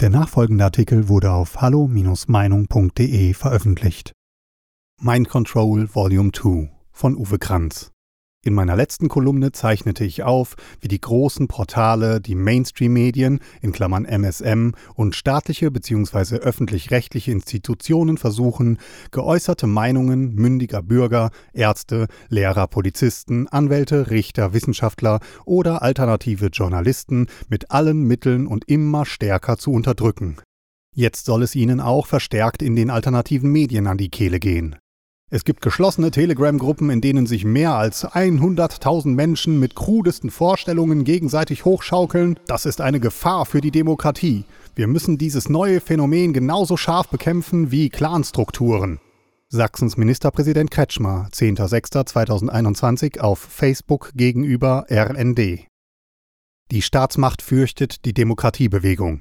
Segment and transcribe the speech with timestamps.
[0.00, 4.12] Der nachfolgende Artikel wurde auf hallo-meinung.de veröffentlicht.
[5.00, 7.93] Mind Control Volume 2 von Uwe Kranz
[8.44, 14.04] in meiner letzten Kolumne zeichnete ich auf, wie die großen Portale, die Mainstream-Medien in Klammern
[14.04, 16.36] MSM und staatliche bzw.
[16.36, 18.78] öffentlich-rechtliche Institutionen versuchen,
[19.10, 28.02] geäußerte Meinungen mündiger Bürger, Ärzte, Lehrer, Polizisten, Anwälte, Richter, Wissenschaftler oder alternative Journalisten mit allen
[28.02, 30.36] Mitteln und immer stärker zu unterdrücken.
[30.94, 34.76] Jetzt soll es ihnen auch verstärkt in den alternativen Medien an die Kehle gehen.
[35.34, 41.64] Es gibt geschlossene Telegram-Gruppen, in denen sich mehr als 100.000 Menschen mit krudesten Vorstellungen gegenseitig
[41.64, 42.38] hochschaukeln.
[42.46, 44.44] Das ist eine Gefahr für die Demokratie.
[44.76, 49.00] Wir müssen dieses neue Phänomen genauso scharf bekämpfen wie Clanstrukturen.
[49.48, 55.66] Sachsens Ministerpräsident Kretschmer, 10.06.2021 auf Facebook gegenüber RND.
[56.70, 59.20] Die Staatsmacht fürchtet die Demokratiebewegung.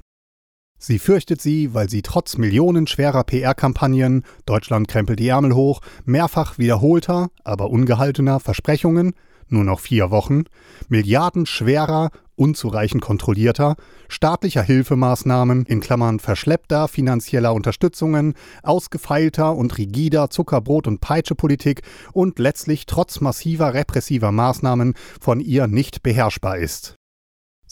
[0.86, 7.30] Sie fürchtet sie, weil sie trotz millionenschwerer PR-Kampagnen, Deutschland krempelt die Ärmel hoch, mehrfach wiederholter,
[7.46, 9.14] aber ungehaltener Versprechungen,
[9.48, 10.44] nur noch vier Wochen,
[10.90, 13.78] milliardenschwerer, unzureichend kontrollierter,
[14.10, 22.88] staatlicher Hilfemaßnahmen in Klammern verschleppter finanzieller Unterstützungen, ausgefeilter und rigider Zuckerbrot- und Peitschepolitik und letztlich
[22.88, 26.98] trotz massiver repressiver Maßnahmen von ihr nicht beherrschbar ist.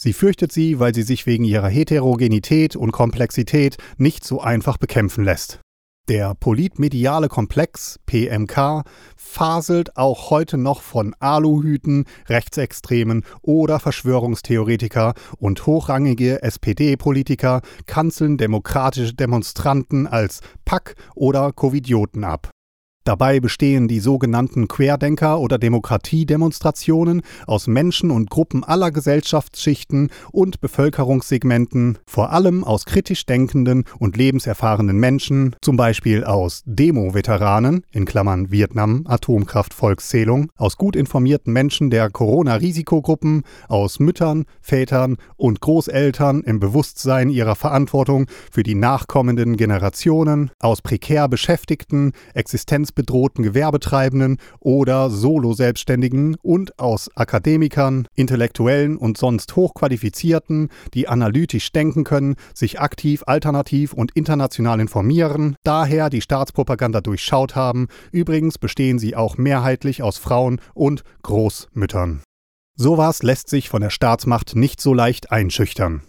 [0.02, 5.22] Sie fürchtet sie, weil sie sich wegen ihrer Heterogenität und Komplexität nicht so einfach bekämpfen
[5.22, 5.60] lässt.
[6.08, 8.82] Der politmediale Komplex PMK
[9.16, 20.08] faselt auch heute noch von Aluhüten, Rechtsextremen oder Verschwörungstheoretiker und hochrangige SPD-Politiker kanzeln demokratische Demonstranten
[20.08, 22.50] als Pack oder Covidioten ab.
[23.04, 31.98] Dabei bestehen die sogenannten Querdenker- oder Demokratiedemonstrationen aus Menschen und Gruppen aller Gesellschaftsschichten und Bevölkerungssegmenten,
[32.06, 39.04] vor allem aus kritisch denkenden und lebenserfahrenen Menschen, zum Beispiel aus Demo-Veteranen in Klammern Vietnam
[39.08, 47.56] Atomkraft-Volkszählung, aus gut informierten Menschen der Corona-Risikogruppen, aus Müttern, Vätern und Großeltern im Bewusstsein ihrer
[47.56, 57.10] Verantwortung für die nachkommenden Generationen, aus prekär Beschäftigten, Existenz existenzbedrohten Gewerbetreibenden oder Solo-Selbstständigen und aus
[57.14, 65.56] Akademikern, Intellektuellen und sonst Hochqualifizierten, die analytisch denken können, sich aktiv, alternativ und international informieren,
[65.64, 67.88] daher die Staatspropaganda durchschaut haben.
[68.10, 72.22] Übrigens bestehen sie auch mehrheitlich aus Frauen und Großmüttern.
[72.74, 76.02] Sowas lässt sich von der Staatsmacht nicht so leicht einschüchtern.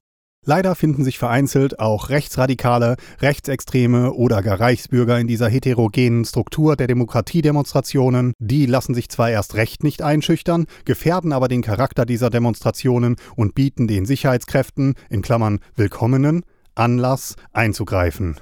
[0.46, 6.88] Leider finden sich vereinzelt auch Rechtsradikale, Rechtsextreme oder gar Reichsbürger in dieser heterogenen Struktur der
[6.88, 8.34] Demokratiedemonstrationen.
[8.40, 13.56] Die lassen sich zwar erst recht nicht einschüchtern, gefährden aber den Charakter dieser Demonstrationen und
[13.56, 16.44] bieten den Sicherheitskräften, in Klammern Willkommenen,
[16.76, 18.38] Anlass einzugreifen.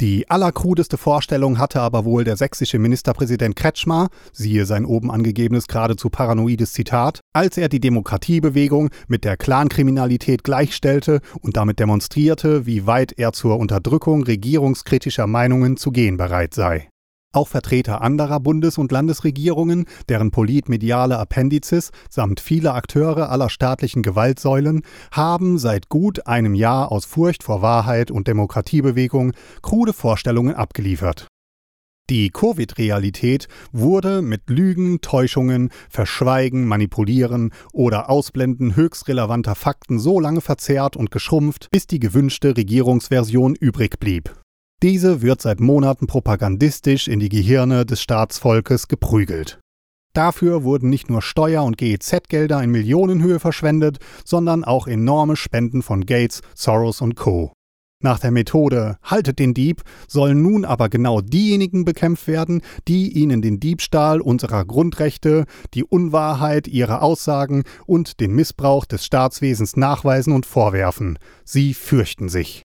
[0.00, 6.08] Die allerkrudeste Vorstellung hatte aber wohl der sächsische Ministerpräsident Kretschmer, siehe sein oben angegebenes geradezu
[6.08, 13.12] paranoides Zitat, als er die Demokratiebewegung mit der Clankriminalität gleichstellte und damit demonstrierte, wie weit
[13.18, 16.88] er zur Unterdrückung regierungskritischer Meinungen zu gehen bereit sei.
[17.32, 24.82] Auch Vertreter anderer Bundes- und Landesregierungen, deren politmediale Appendizes samt viele Akteure aller staatlichen Gewaltsäulen
[25.12, 29.32] haben seit gut einem Jahr aus Furcht vor Wahrheit und Demokratiebewegung
[29.62, 31.28] krude Vorstellungen abgeliefert.
[32.10, 40.40] Die Covid-Realität wurde mit Lügen, Täuschungen, Verschweigen, Manipulieren oder Ausblenden höchst relevanter Fakten so lange
[40.40, 44.34] verzerrt und geschrumpft, bis die gewünschte Regierungsversion übrig blieb.
[44.82, 49.60] Diese wird seit Monaten propagandistisch in die Gehirne des Staatsvolkes geprügelt.
[50.14, 56.06] Dafür wurden nicht nur Steuer- und GEZ-Gelder in Millionenhöhe verschwendet, sondern auch enorme Spenden von
[56.06, 57.52] Gates, Soros und Co.
[58.02, 63.42] Nach der Methode Haltet den Dieb sollen nun aber genau diejenigen bekämpft werden, die ihnen
[63.42, 70.46] den Diebstahl unserer Grundrechte, die Unwahrheit ihrer Aussagen und den Missbrauch des Staatswesens nachweisen und
[70.46, 71.18] vorwerfen.
[71.44, 72.62] Sie fürchten sich.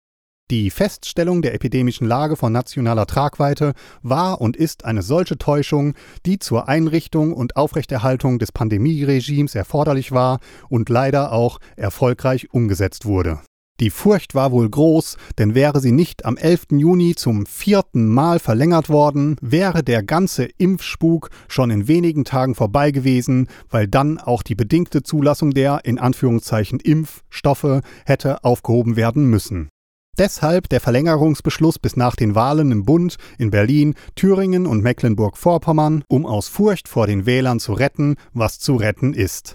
[0.52, 5.96] Die Feststellung der epidemischen Lage von nationaler Tragweite war und ist eine solche Täuschung,
[6.28, 10.40] die zur Einrichtung und Aufrechterhaltung des Pandemieregimes erforderlich war
[10.70, 13.40] und leider auch erfolgreich umgesetzt wurde.
[13.80, 16.68] Die Furcht war wohl groß, denn wäre sie nicht am 11.
[16.74, 22.92] Juni zum vierten Mal verlängert worden, wäre der ganze Impfspuk schon in wenigen Tagen vorbei
[22.92, 29.70] gewesen, weil dann auch die bedingte Zulassung der in Anführungszeichen Impfstoffe hätte aufgehoben werden müssen.
[30.18, 36.26] Deshalb der Verlängerungsbeschluss bis nach den Wahlen im Bund, in Berlin, Thüringen und Mecklenburg-Vorpommern, um
[36.26, 39.54] aus Furcht vor den Wählern zu retten, was zu retten ist.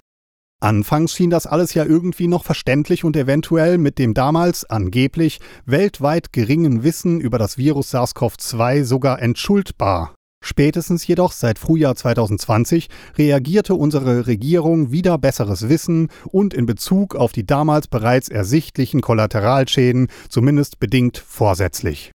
[0.63, 6.31] Anfangs schien das alles ja irgendwie noch verständlich und eventuell mit dem damals angeblich weltweit
[6.31, 10.13] geringen Wissen über das Virus SARS-CoV-2 sogar entschuldbar.
[10.43, 17.31] Spätestens jedoch seit Frühjahr 2020 reagierte unsere Regierung wieder besseres Wissen und in Bezug auf
[17.31, 22.11] die damals bereits ersichtlichen Kollateralschäden zumindest bedingt vorsätzlich.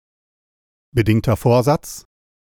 [0.94, 2.06] Bedingter Vorsatz?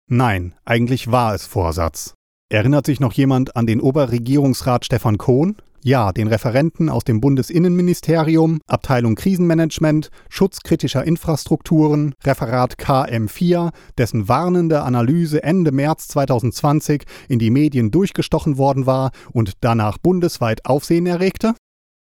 [0.10, 2.14] Nein, eigentlich war es Vorsatz.
[2.52, 5.56] Erinnert sich noch jemand an den Oberregierungsrat Stefan Kohn?
[5.86, 14.84] Ja, den Referenten aus dem Bundesinnenministerium, Abteilung Krisenmanagement, Schutz kritischer Infrastrukturen, Referat KM4, dessen warnende
[14.84, 21.54] Analyse Ende März 2020 in die Medien durchgestochen worden war und danach bundesweit Aufsehen erregte?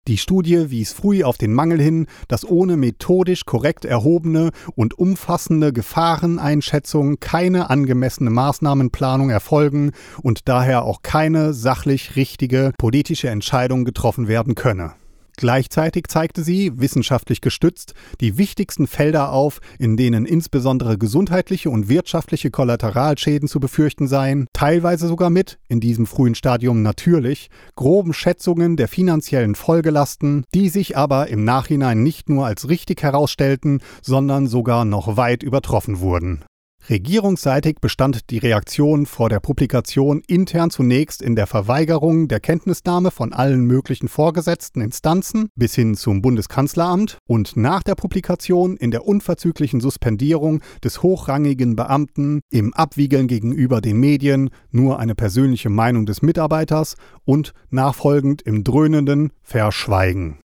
[0.10, 5.72] Die Studie wies früh auf den Mangel hin, dass ohne methodisch korrekt erhobene und umfassende
[5.72, 9.92] Gefahreneinschätzung keine angemessene Maßnahmenplanung erfolgen
[10.22, 14.92] und daher auch keine sachlich richtige politische Entscheidung getroffen werden könne.
[15.38, 22.51] Gleichzeitig zeigte sie, wissenschaftlich gestützt, die wichtigsten Felder auf, in denen insbesondere gesundheitliche und wirtschaftliche
[22.51, 28.88] Kollateralschäden zu befürchten seien, teilweise sogar mit, in diesem frühen Stadium natürlich, groben Schätzungen der
[28.88, 35.18] finanziellen Folgelasten, die sich aber im Nachhinein nicht nur als richtig herausstellten, sondern sogar noch
[35.18, 36.44] weit übertroffen wurden.
[36.89, 43.31] Regierungsseitig bestand die Reaktion vor der Publikation intern zunächst in der Verweigerung der Kenntnisnahme von
[43.31, 49.80] allen möglichen vorgesetzten Instanzen bis hin zum Bundeskanzleramt und nach der Publikation in der unverzüglichen
[49.80, 56.95] Suspendierung des hochrangigen Beamten im Abwiegeln gegenüber den Medien nur eine persönliche Meinung des Mitarbeiters
[57.24, 60.43] und nachfolgend im dröhnenden Verschweigen.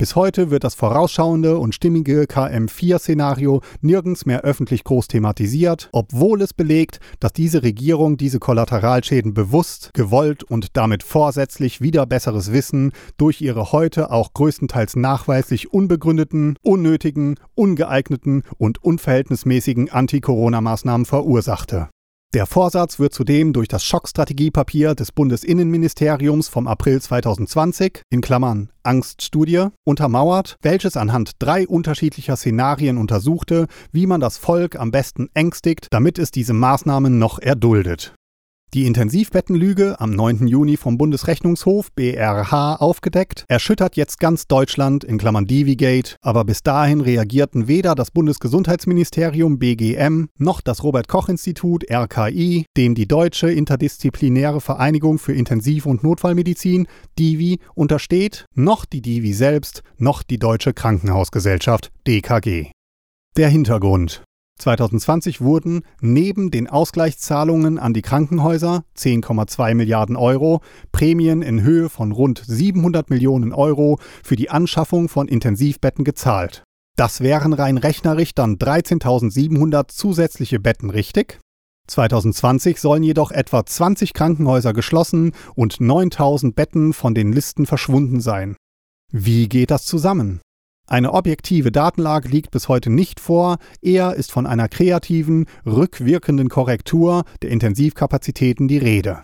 [0.00, 6.54] Bis heute wird das vorausschauende und stimmige KM4-Szenario nirgends mehr öffentlich groß thematisiert, obwohl es
[6.54, 13.42] belegt, dass diese Regierung diese Kollateralschäden bewusst, gewollt und damit vorsätzlich wieder besseres Wissen durch
[13.42, 21.90] ihre heute auch größtenteils nachweislich unbegründeten, unnötigen, ungeeigneten und unverhältnismäßigen Anti-Corona-Maßnahmen verursachte.
[22.32, 29.66] Der Vorsatz wird zudem durch das Schockstrategiepapier des Bundesinnenministeriums vom April 2020 in Klammern Angststudie
[29.82, 36.20] untermauert, welches anhand drei unterschiedlicher Szenarien untersuchte, wie man das Volk am besten ängstigt, damit
[36.20, 38.14] es diese Maßnahmen noch erduldet.
[38.72, 40.46] Die Intensivbettenlüge, am 9.
[40.46, 47.00] Juni vom Bundesrechnungshof BRH aufgedeckt, erschüttert jetzt ganz Deutschland in Klammern Divigate, aber bis dahin
[47.00, 54.60] reagierten weder das Bundesgesundheitsministerium BGM noch das Robert Koch Institut RKI, dem die Deutsche Interdisziplinäre
[54.60, 56.86] Vereinigung für Intensiv- und Notfallmedizin
[57.18, 62.70] DIVI untersteht, noch die DIVI selbst, noch die Deutsche Krankenhausgesellschaft DKG.
[63.36, 64.22] Der Hintergrund
[64.60, 70.60] 2020 wurden neben den Ausgleichszahlungen an die Krankenhäuser 10,2 Milliarden Euro
[70.92, 76.62] Prämien in Höhe von rund 700 Millionen Euro für die Anschaffung von Intensivbetten gezahlt.
[76.96, 81.38] Das wären rein rechnerisch dann 13.700 zusätzliche Betten richtig?
[81.86, 88.56] 2020 sollen jedoch etwa 20 Krankenhäuser geschlossen und 9000 Betten von den Listen verschwunden sein.
[89.12, 90.40] Wie geht das zusammen?
[90.90, 97.22] Eine objektive Datenlage liegt bis heute nicht vor, eher ist von einer kreativen, rückwirkenden Korrektur
[97.42, 99.22] der Intensivkapazitäten die Rede.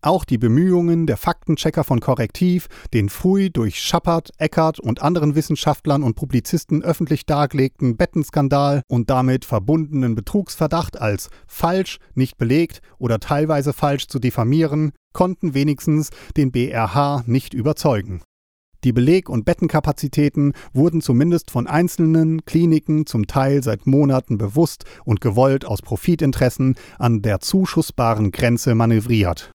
[0.00, 6.02] Auch die Bemühungen der Faktenchecker von Korrektiv, den früh durch Schappert, Eckert und anderen Wissenschaftlern
[6.02, 13.74] und Publizisten öffentlich dargelegten Bettenskandal und damit verbundenen Betrugsverdacht als falsch, nicht belegt oder teilweise
[13.74, 18.22] falsch zu diffamieren, konnten wenigstens den BRH nicht überzeugen.
[18.84, 25.20] Die Beleg- und Bettenkapazitäten wurden zumindest von einzelnen Kliniken zum Teil seit Monaten bewusst und
[25.20, 29.52] gewollt aus Profitinteressen an der zuschussbaren Grenze manövriert.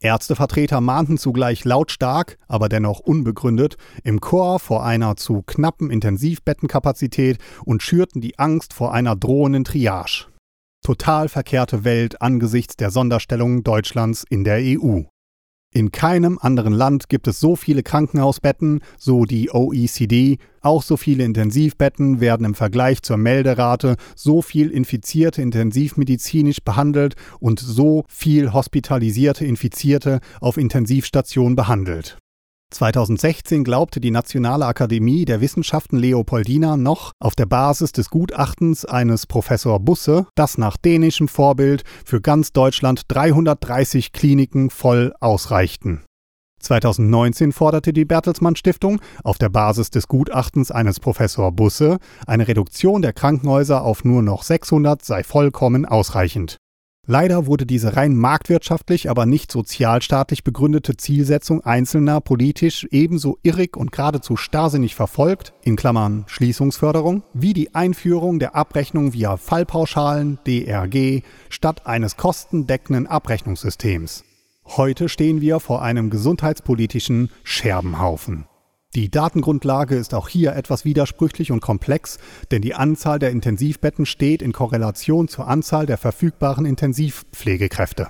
[0.00, 7.82] Ärztevertreter mahnten zugleich lautstark, aber dennoch unbegründet, im Chor vor einer zu knappen Intensivbettenkapazität und
[7.82, 10.26] schürten die Angst vor einer drohenden Triage.
[10.84, 15.02] Total verkehrte Welt angesichts der Sonderstellung Deutschlands in der EU.
[15.74, 21.24] In keinem anderen Land gibt es so viele Krankenhausbetten, so die OECD, auch so viele
[21.24, 29.44] Intensivbetten werden im Vergleich zur Melderate so viel Infizierte intensivmedizinisch behandelt und so viel hospitalisierte
[29.44, 32.18] Infizierte auf Intensivstationen behandelt.
[32.70, 39.26] 2016 glaubte die Nationale Akademie der Wissenschaften Leopoldina noch auf der Basis des Gutachtens eines
[39.26, 46.04] Professor Busse, dass nach dänischem Vorbild für ganz Deutschland 330 Kliniken voll ausreichten.
[46.60, 53.00] 2019 forderte die Bertelsmann Stiftung auf der Basis des Gutachtens eines Professor Busse eine Reduktion
[53.00, 56.58] der Krankenhäuser auf nur noch 600 sei vollkommen ausreichend.
[57.10, 63.92] Leider wurde diese rein marktwirtschaftlich, aber nicht sozialstaatlich begründete Zielsetzung Einzelner politisch ebenso irrig und
[63.92, 71.86] geradezu starrsinnig verfolgt, in Klammern Schließungsförderung, wie die Einführung der Abrechnung via Fallpauschalen, DRG, statt
[71.86, 74.24] eines kostendeckenden Abrechnungssystems.
[74.66, 78.47] Heute stehen wir vor einem gesundheitspolitischen Scherbenhaufen.
[78.94, 82.18] Die Datengrundlage ist auch hier etwas widersprüchlich und komplex,
[82.50, 88.08] denn die Anzahl der Intensivbetten steht in Korrelation zur Anzahl der verfügbaren Intensivpflegekräfte.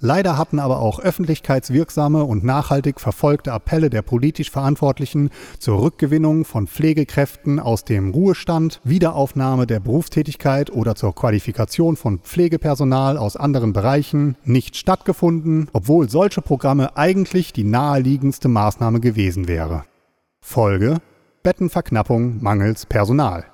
[0.00, 6.68] Leider hatten aber auch öffentlichkeitswirksame und nachhaltig verfolgte Appelle der politisch Verantwortlichen zur Rückgewinnung von
[6.68, 14.36] Pflegekräften aus dem Ruhestand, Wiederaufnahme der Berufstätigkeit oder zur Qualifikation von Pflegepersonal aus anderen Bereichen
[14.44, 19.82] nicht stattgefunden, obwohl solche Programme eigentlich die naheliegendste Maßnahme gewesen wäre.
[20.40, 20.98] Folge
[21.42, 23.44] Bettenverknappung mangels Personal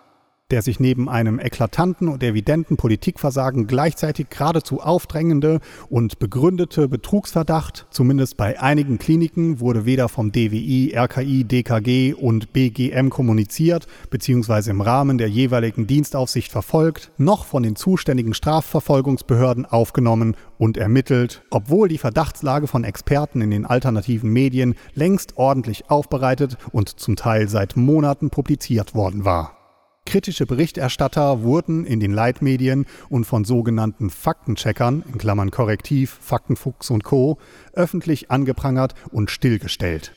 [0.54, 5.58] der sich neben einem eklatanten und evidenten Politikversagen gleichzeitig geradezu aufdrängende
[5.90, 13.10] und begründete Betrugsverdacht, zumindest bei einigen Kliniken, wurde weder vom DWI, RKI, DKG und BGM
[13.10, 14.70] kommuniziert bzw.
[14.70, 21.88] im Rahmen der jeweiligen Dienstaufsicht verfolgt, noch von den zuständigen Strafverfolgungsbehörden aufgenommen und ermittelt, obwohl
[21.88, 27.76] die Verdachtslage von Experten in den alternativen Medien längst ordentlich aufbereitet und zum Teil seit
[27.76, 29.63] Monaten publiziert worden war.
[30.06, 37.04] Kritische Berichterstatter wurden in den Leitmedien und von sogenannten Faktencheckern in Klammern Korrektiv, Faktenfuchs und
[37.04, 37.38] Co.
[37.72, 40.14] öffentlich angeprangert und stillgestellt.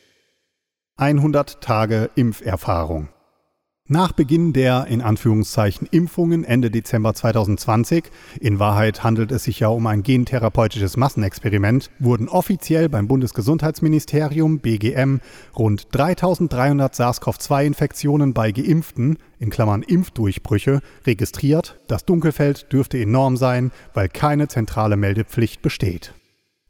[0.98, 3.10] 100 Tage Impferfahrung
[3.90, 8.06] nach Beginn der in Anführungszeichen Impfungen Ende Dezember 2020,
[8.40, 15.20] in Wahrheit handelt es sich ja um ein gentherapeutisches Massenexperiment, wurden offiziell beim Bundesgesundheitsministerium BGM
[15.56, 21.80] rund 3300 SARS-CoV-2-Infektionen bei Geimpften, in Klammern Impfdurchbrüche, registriert.
[21.88, 26.14] Das Dunkelfeld dürfte enorm sein, weil keine zentrale Meldepflicht besteht.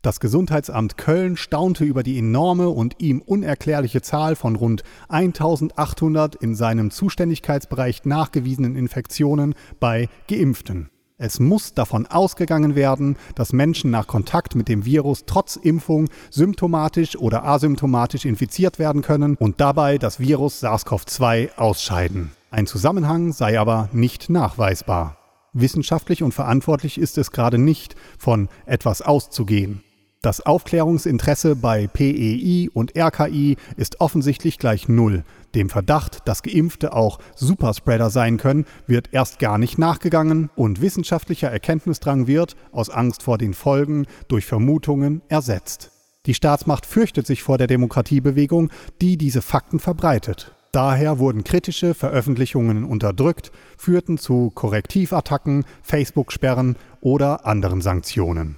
[0.08, 6.56] Das Gesundheitsamt Köln staunte über die enorme und ihm unerklärliche Zahl von rund 1800 in
[6.56, 10.90] seinem Zuständigkeitsbereich nachgewiesenen Infektionen bei Geimpften.
[11.18, 17.18] Es muss davon ausgegangen werden, dass Menschen nach Kontakt mit dem Virus trotz Impfung symptomatisch
[17.18, 22.32] oder asymptomatisch infiziert werden können und dabei das Virus SARS-CoV-2 ausscheiden.
[22.50, 25.18] Ein Zusammenhang sei aber nicht nachweisbar.
[25.52, 29.84] Wissenschaftlich und verantwortlich ist es gerade nicht, von etwas auszugehen.
[30.22, 35.24] Das Aufklärungsinteresse bei PEI und RKI ist offensichtlich gleich Null.
[35.54, 41.50] Dem Verdacht, dass Geimpfte auch Superspreader sein können, wird erst gar nicht nachgegangen und wissenschaftlicher
[41.50, 45.92] Erkenntnisdrang wird, aus Angst vor den Folgen, durch Vermutungen ersetzt.
[46.26, 48.70] Die Staatsmacht fürchtet sich vor der Demokratiebewegung,
[49.02, 50.54] die diese Fakten verbreitet.
[50.72, 58.58] Daher wurden kritische Veröffentlichungen unterdrückt, führten zu Korrektivattacken, Facebook-Sperren oder anderen Sanktionen.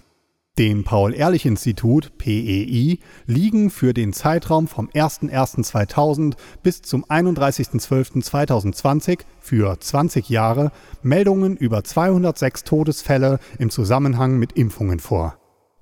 [0.60, 10.74] Dem Paul-Ehrlich-Institut PEI liegen für den Zeitraum vom 01.01.2000 bis zum 31.12.2020 für 20 Jahre
[11.01, 15.38] Meldungen über 206 Todesfälle im Zusammenhang mit Impfungen vor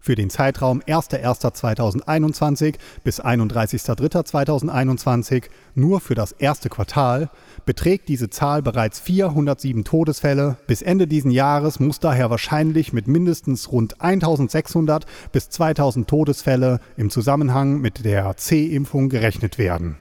[0.07, 5.43] für den Zeitraum 1.1.2021 bis 31.03.2021
[5.75, 7.29] nur für das erste Quartal
[7.65, 10.55] beträgt diese Zahl bereits 407 Todesfälle.
[10.65, 17.09] Bis Ende diesen Jahres muss daher wahrscheinlich mit mindestens rund 1600 bis 2000 Todesfälle im
[17.09, 19.97] Zusammenhang mit der C-Impfung gerechnet werden.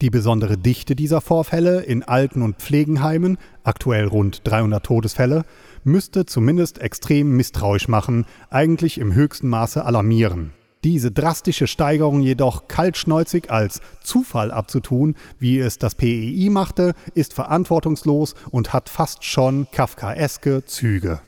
[0.00, 5.44] Die besondere Dichte dieser Vorfälle in Alten- und Pflegenheimen, aktuell rund 300 Todesfälle,
[5.84, 10.52] müsste zumindest extrem misstrauisch machen, eigentlich im höchsten Maße alarmieren.
[10.82, 18.34] Diese drastische Steigerung jedoch kaltschnäuzig als Zufall abzutun, wie es das PEI machte, ist verantwortungslos
[18.50, 21.20] und hat fast schon kafkaeske Züge.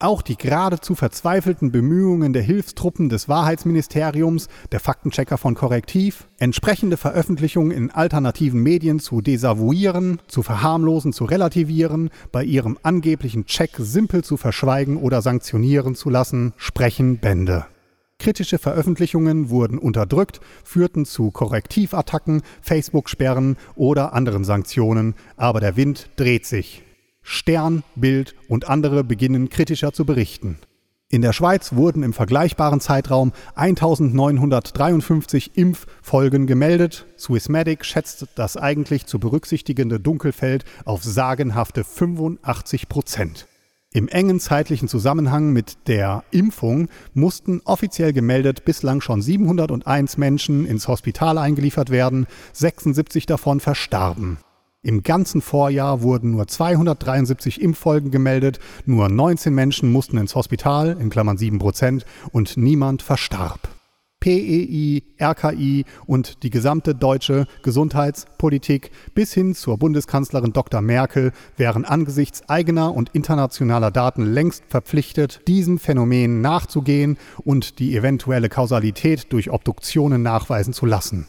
[0.00, 7.70] Auch die geradezu verzweifelten Bemühungen der Hilfstruppen des Wahrheitsministeriums, der Faktenchecker von Korrektiv, entsprechende Veröffentlichungen
[7.70, 14.36] in alternativen Medien zu desavouieren, zu verharmlosen, zu relativieren, bei ihrem angeblichen Check simpel zu
[14.36, 17.66] verschweigen oder sanktionieren zu lassen, sprechen Bände.
[18.18, 26.46] Kritische Veröffentlichungen wurden unterdrückt, führten zu Korrektivattacken, Facebook-Sperren oder anderen Sanktionen, aber der Wind dreht
[26.46, 26.83] sich.
[27.24, 30.58] Stern, Bild und andere beginnen kritischer zu berichten.
[31.08, 37.06] In der Schweiz wurden im vergleichbaren Zeitraum 1953 Impffolgen gemeldet.
[37.18, 43.46] Swissmedic schätzt das eigentlich zu berücksichtigende Dunkelfeld auf sagenhafte 85 Prozent.
[43.92, 50.88] Im engen zeitlichen Zusammenhang mit der Impfung mussten offiziell gemeldet bislang schon 701 Menschen ins
[50.88, 54.38] Hospital eingeliefert werden, 76 davon verstarben.
[54.84, 61.08] Im ganzen Vorjahr wurden nur 273 Impffolgen gemeldet, nur 19 Menschen mussten ins Hospital, in
[61.08, 63.60] Klammern 7 Prozent, und niemand verstarb.
[64.20, 70.82] PEI, RKI und die gesamte deutsche Gesundheitspolitik bis hin zur Bundeskanzlerin Dr.
[70.82, 78.50] Merkel wären angesichts eigener und internationaler Daten längst verpflichtet, diesem Phänomen nachzugehen und die eventuelle
[78.50, 81.26] Kausalität durch Obduktionen nachweisen zu lassen.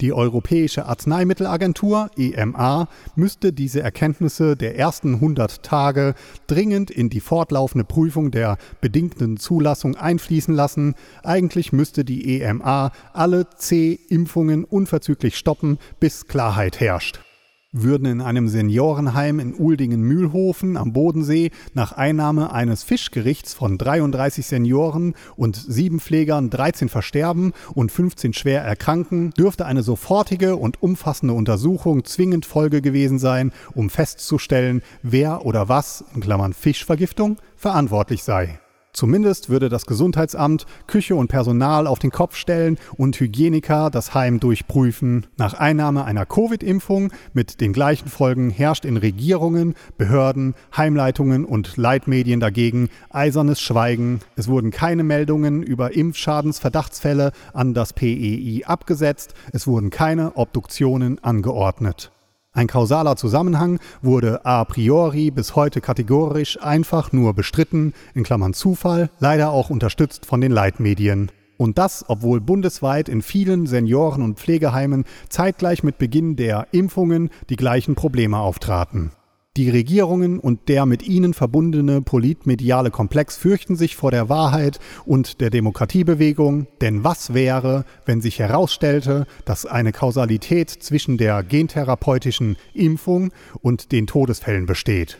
[0.00, 6.14] Die Europäische Arzneimittelagentur EMA müsste diese Erkenntnisse der ersten 100 Tage
[6.46, 10.94] dringend in die fortlaufende Prüfung der bedingten Zulassung einfließen lassen.
[11.24, 17.18] Eigentlich müsste die EMA alle C-Impfungen unverzüglich stoppen, bis Klarheit herrscht
[17.72, 25.14] würden in einem Seniorenheim in Uldingen-Mühlhofen am Bodensee nach Einnahme eines Fischgerichts von 33 Senioren
[25.36, 32.04] und sieben Pflegern 13 versterben und 15 schwer erkranken, dürfte eine sofortige und umfassende Untersuchung
[32.04, 38.60] zwingend Folge gewesen sein, um festzustellen, wer oder was, in Klammern Fischvergiftung, verantwortlich sei.
[38.92, 44.40] Zumindest würde das Gesundheitsamt Küche und Personal auf den Kopf stellen und Hygieniker das Heim
[44.40, 45.26] durchprüfen.
[45.36, 52.40] Nach Einnahme einer Covid-Impfung mit den gleichen Folgen herrscht in Regierungen, Behörden, Heimleitungen und Leitmedien
[52.40, 54.20] dagegen eisernes Schweigen.
[54.36, 62.10] Es wurden keine Meldungen über Impfschadensverdachtsfälle an das PEI abgesetzt, es wurden keine Obduktionen angeordnet.
[62.58, 69.10] Ein kausaler Zusammenhang wurde a priori bis heute kategorisch einfach nur bestritten, in Klammern Zufall,
[69.20, 71.30] leider auch unterstützt von den Leitmedien.
[71.56, 77.54] Und das, obwohl bundesweit in vielen Senioren- und Pflegeheimen zeitgleich mit Beginn der Impfungen die
[77.54, 79.12] gleichen Probleme auftraten.
[79.56, 85.40] Die Regierungen und der mit ihnen verbundene politmediale Komplex fürchten sich vor der Wahrheit und
[85.40, 93.32] der Demokratiebewegung, denn was wäre, wenn sich herausstellte, dass eine Kausalität zwischen der gentherapeutischen Impfung
[93.60, 95.18] und den Todesfällen besteht?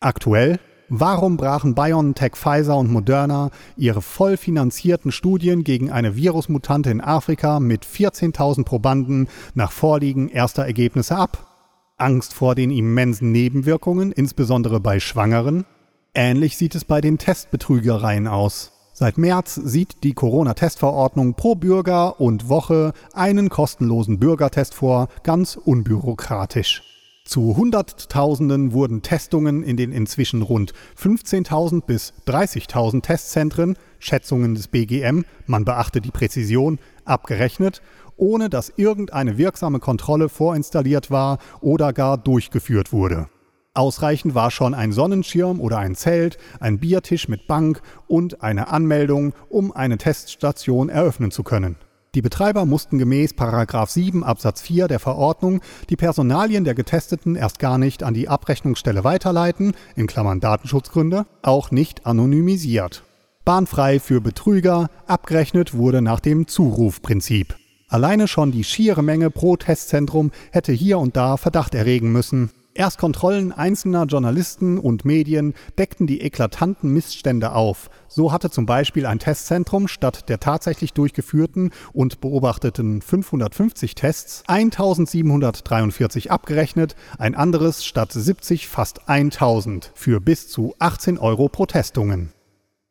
[0.00, 7.00] Aktuell Warum brachen BioNTech, Pfizer und Moderna ihre voll finanzierten Studien gegen eine Virusmutante in
[7.00, 11.55] Afrika mit 14.000 Probanden nach Vorliegen erster Ergebnisse ab?
[11.98, 15.64] Angst vor den immensen Nebenwirkungen, insbesondere bei Schwangeren.
[16.12, 18.72] Ähnlich sieht es bei den Testbetrügereien aus.
[18.92, 26.82] Seit März sieht die Corona-Testverordnung pro Bürger und Woche einen kostenlosen Bürgertest vor, ganz unbürokratisch.
[27.24, 35.24] Zu Hunderttausenden wurden Testungen in den inzwischen rund 15.000 bis 30.000 Testzentren, Schätzungen des BGM,
[35.46, 37.82] man beachte die Präzision, abgerechnet
[38.16, 43.28] ohne dass irgendeine wirksame Kontrolle vorinstalliert war oder gar durchgeführt wurde.
[43.74, 49.34] Ausreichend war schon ein Sonnenschirm oder ein Zelt, ein Biertisch mit Bank und eine Anmeldung,
[49.50, 51.76] um eine Teststation eröffnen zu können.
[52.14, 57.76] Die Betreiber mussten gemäß 7 Absatz 4 der Verordnung die Personalien der Getesteten erst gar
[57.76, 63.04] nicht an die Abrechnungsstelle weiterleiten, in Klammern Datenschutzgründe, auch nicht anonymisiert.
[63.44, 67.54] Bahnfrei für Betrüger, abgerechnet wurde nach dem Zurufprinzip.
[67.88, 72.50] Alleine schon die schiere Menge pro Testzentrum hätte hier und da Verdacht erregen müssen.
[72.74, 77.88] Erst Kontrollen einzelner Journalisten und Medien deckten die eklatanten Missstände auf.
[78.06, 86.30] So hatte zum Beispiel ein Testzentrum statt der tatsächlich durchgeführten und beobachteten 550 Tests 1743
[86.30, 92.32] abgerechnet, ein anderes statt 70 fast 1000 für bis zu 18 Euro Protestungen.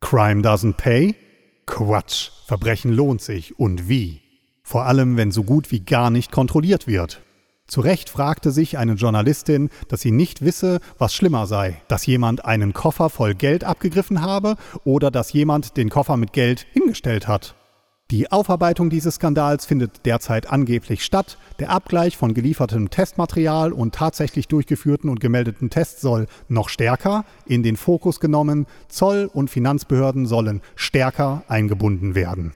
[0.00, 1.14] Crime doesn't pay?
[1.66, 4.25] Quatsch, Verbrechen lohnt sich und wie?
[4.68, 7.22] Vor allem, wenn so gut wie gar nicht kontrolliert wird.
[7.68, 12.44] Zu Recht fragte sich eine Journalistin, dass sie nicht wisse, was schlimmer sei, dass jemand
[12.44, 17.54] einen Koffer voll Geld abgegriffen habe oder dass jemand den Koffer mit Geld hingestellt hat.
[18.10, 21.38] Die Aufarbeitung dieses Skandals findet derzeit angeblich statt.
[21.60, 27.62] Der Abgleich von geliefertem Testmaterial und tatsächlich durchgeführten und gemeldeten Tests soll noch stärker in
[27.62, 28.66] den Fokus genommen.
[28.88, 32.52] Zoll- und Finanzbehörden sollen stärker eingebunden werden.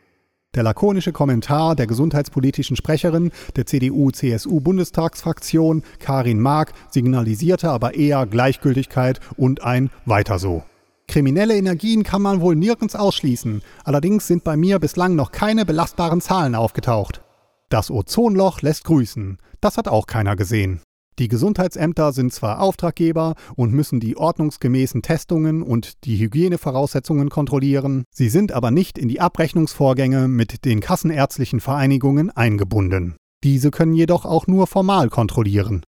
[0.57, 9.63] Der lakonische Kommentar der gesundheitspolitischen Sprecherin der CDU-CSU-Bundestagsfraktion Karin Mark signalisierte aber eher Gleichgültigkeit und
[9.63, 10.65] ein Weiter so.
[11.07, 16.21] Kriminelle Energien kann man wohl nirgends ausschließen, allerdings sind bei mir bislang noch keine belastbaren
[16.21, 17.23] Zahlen aufgetaucht.
[17.69, 20.81] Das Ozonloch lässt grüßen, das hat auch keiner gesehen.
[21.21, 28.31] Die Gesundheitsämter sind zwar Auftraggeber und müssen die ordnungsgemäßen Testungen und die Hygienevoraussetzungen kontrollieren, sie
[28.31, 33.17] sind aber nicht in die Abrechnungsvorgänge mit den kassenärztlichen Vereinigungen eingebunden.
[33.45, 35.83] Diese können jedoch auch nur formal kontrollieren.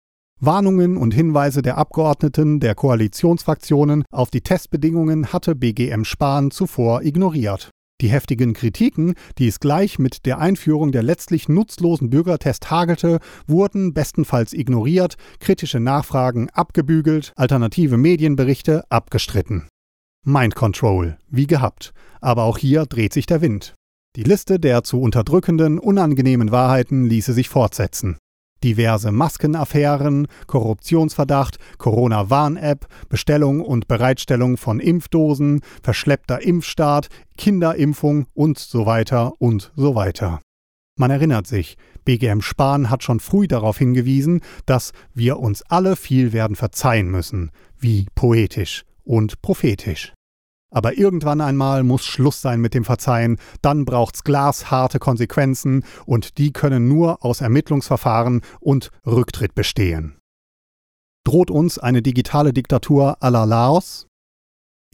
[0.41, 7.69] Warnungen und Hinweise der Abgeordneten der Koalitionsfraktionen auf die Testbedingungen hatte BGM Spahn zuvor ignoriert.
[8.01, 13.93] Die heftigen Kritiken, die es gleich mit der Einführung der letztlich nutzlosen Bürgertest hagelte, wurden
[13.93, 19.67] bestenfalls ignoriert, kritische Nachfragen abgebügelt, alternative Medienberichte abgestritten.
[20.25, 21.93] Mind Control, wie gehabt.
[22.21, 23.75] Aber auch hier dreht sich der Wind.
[24.15, 28.17] Die Liste der zu unterdrückenden, unangenehmen Wahrheiten ließe sich fortsetzen.
[28.65, 39.33] Diverse Maskenaffären, Korruptionsverdacht, Corona-Warn-App, Bestellung und Bereitstellung von Impfdosen, verschleppter Impfstart, Kinderimpfung und so weiter
[39.39, 40.41] und so weiter.
[40.99, 46.33] Man erinnert sich, BGM Spahn hat schon früh darauf hingewiesen, dass wir uns alle viel
[46.33, 50.13] werden verzeihen müssen, wie poetisch und prophetisch.
[50.71, 56.53] Aber irgendwann einmal muss Schluss sein mit dem Verzeihen, dann braucht's glasharte Konsequenzen und die
[56.53, 60.19] können nur aus Ermittlungsverfahren und Rücktritt bestehen.
[61.25, 64.07] Droht uns eine digitale Diktatur à la Laos?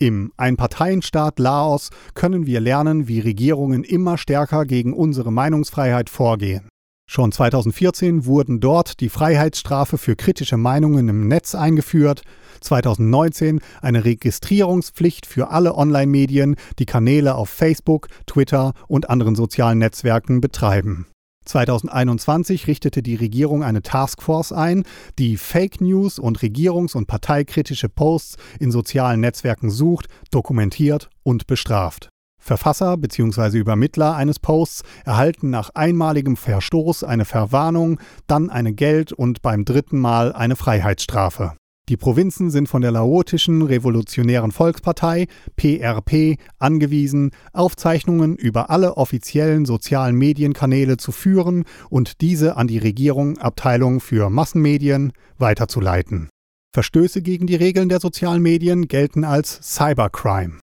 [0.01, 6.69] Im Einparteienstaat Laos können wir lernen, wie Regierungen immer stärker gegen unsere Meinungsfreiheit vorgehen.
[7.07, 12.23] Schon 2014 wurden dort die Freiheitsstrafe für kritische Meinungen im Netz eingeführt,
[12.61, 20.41] 2019 eine Registrierungspflicht für alle Online-Medien, die Kanäle auf Facebook, Twitter und anderen sozialen Netzwerken
[20.41, 21.07] betreiben.
[21.45, 24.85] 2021 richtete die Regierung eine Taskforce ein,
[25.19, 32.09] die Fake News und regierungs- und parteikritische Posts in sozialen Netzwerken sucht, dokumentiert und bestraft.
[32.45, 33.57] Verfasser bzw.
[33.57, 39.99] Übermittler eines Posts erhalten nach einmaligem Verstoß eine Verwarnung, dann eine Geld- und beim dritten
[39.99, 41.55] Mal eine Freiheitsstrafe.
[41.89, 45.27] Die Provinzen sind von der laotischen Revolutionären Volkspartei
[45.57, 53.39] PRP angewiesen, Aufzeichnungen über alle offiziellen sozialen Medienkanäle zu führen und diese an die Regierung
[53.39, 56.29] Abteilung für Massenmedien weiterzuleiten.
[56.75, 60.59] Verstöße gegen die Regeln der sozialen Medien gelten als Cybercrime.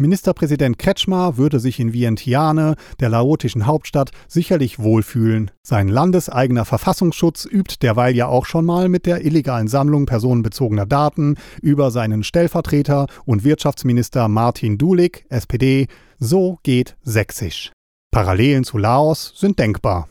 [0.00, 5.50] Ministerpräsident Kretschmer würde sich in Vientiane, der laotischen Hauptstadt, sicherlich wohlfühlen.
[5.62, 11.36] Sein landeseigener Verfassungsschutz übt derweil ja auch schon mal mit der illegalen Sammlung personenbezogener Daten
[11.60, 15.86] über seinen Stellvertreter und Wirtschaftsminister Martin Dulik, SPD.
[16.18, 17.70] So geht Sächsisch.
[18.10, 20.08] Parallelen zu Laos sind denkbar.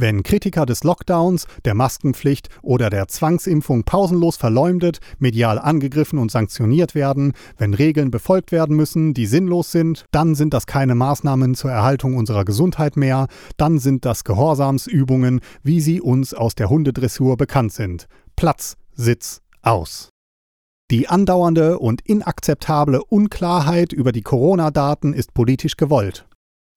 [0.00, 6.94] Wenn Kritiker des Lockdowns, der Maskenpflicht oder der Zwangsimpfung pausenlos verleumdet, medial angegriffen und sanktioniert
[6.94, 11.70] werden, wenn Regeln befolgt werden müssen, die sinnlos sind, dann sind das keine Maßnahmen zur
[11.70, 13.26] Erhaltung unserer Gesundheit mehr,
[13.58, 18.06] dann sind das Gehorsamsübungen, wie sie uns aus der Hundedressur bekannt sind.
[18.36, 20.08] Platz, Sitz, aus.
[20.90, 26.26] Die andauernde und inakzeptable Unklarheit über die Corona-Daten ist politisch gewollt.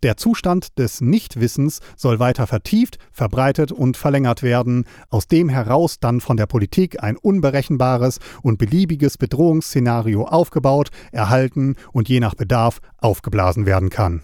[0.04, 6.20] Der Zustand des Nichtwissens soll weiter vertieft, verbreitet und verlängert werden, aus dem heraus dann
[6.20, 13.66] von der Politik ein unberechenbares und beliebiges Bedrohungsszenario aufgebaut, erhalten und je nach Bedarf aufgeblasen
[13.66, 14.24] werden kann.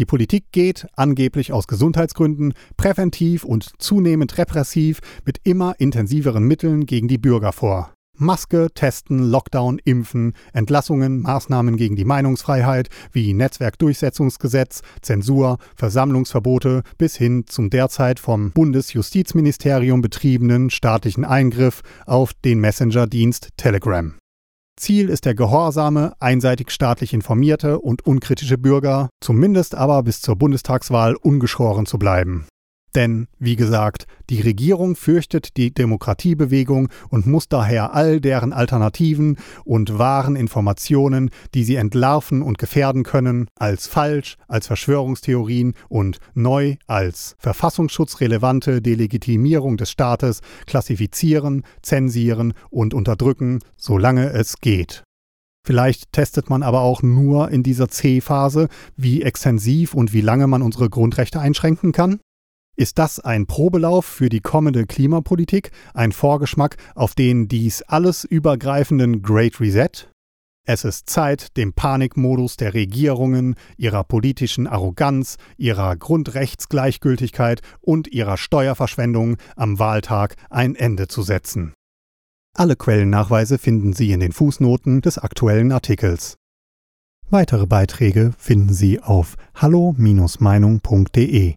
[0.00, 7.06] Die Politik geht, angeblich aus Gesundheitsgründen, präventiv und zunehmend repressiv mit immer intensiveren Mitteln gegen
[7.06, 7.94] die Bürger vor.
[8.22, 17.44] Maske, Testen, Lockdown, Impfen, Entlassungen, Maßnahmen gegen die Meinungsfreiheit wie Netzwerkdurchsetzungsgesetz, Zensur, Versammlungsverbote bis hin
[17.46, 24.14] zum derzeit vom Bundesjustizministerium betriebenen staatlichen Eingriff auf den Messenger-Dienst Telegram.
[24.76, 31.14] Ziel ist der gehorsame, einseitig staatlich informierte und unkritische Bürger, zumindest aber bis zur Bundestagswahl
[31.14, 32.46] ungeschoren zu bleiben.
[32.94, 39.98] Denn, wie gesagt, die Regierung fürchtet die Demokratiebewegung und muss daher all deren Alternativen und
[39.98, 47.34] wahren Informationen, die sie entlarven und gefährden können, als falsch, als Verschwörungstheorien und neu als
[47.38, 55.02] verfassungsschutzrelevante Delegitimierung des Staates klassifizieren, zensieren und unterdrücken, solange es geht.
[55.64, 60.60] Vielleicht testet man aber auch nur in dieser C-Phase, wie extensiv und wie lange man
[60.60, 62.18] unsere Grundrechte einschränken kann?
[62.76, 69.20] Ist das ein Probelauf für die kommende Klimapolitik, ein Vorgeschmack auf den dies alles übergreifenden
[69.20, 70.08] Great Reset?
[70.64, 79.38] Es ist Zeit, dem Panikmodus der Regierungen, ihrer politischen Arroganz, ihrer Grundrechtsgleichgültigkeit und ihrer Steuerverschwendung
[79.56, 81.74] am Wahltag ein Ende zu setzen.
[82.54, 86.36] Alle Quellennachweise finden Sie in den Fußnoten des aktuellen Artikels.
[87.28, 91.56] Weitere Beiträge finden Sie auf hallo-meinung.de.